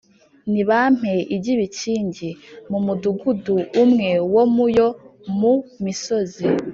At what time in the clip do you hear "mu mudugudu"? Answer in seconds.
2.69-3.55